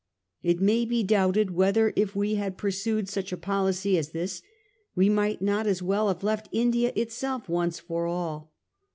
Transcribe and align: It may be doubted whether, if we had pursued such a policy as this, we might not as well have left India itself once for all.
It 0.41 0.59
may 0.59 0.83
be 0.83 1.03
doubted 1.03 1.51
whether, 1.51 1.93
if 1.95 2.15
we 2.15 2.33
had 2.33 2.57
pursued 2.57 3.07
such 3.07 3.31
a 3.31 3.37
policy 3.37 3.99
as 3.99 4.09
this, 4.09 4.41
we 4.95 5.09
might 5.09 5.43
not 5.43 5.67
as 5.67 5.83
well 5.83 6.07
have 6.07 6.23
left 6.23 6.49
India 6.51 6.91
itself 6.95 7.47
once 7.47 7.77
for 7.77 8.07
all. 8.07 8.51